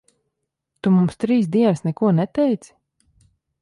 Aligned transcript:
Tu 0.87 0.93
mums 0.95 1.21
trīs 1.25 1.51
dienas 1.59 1.87
neko 1.91 2.13
neteici? 2.23 2.77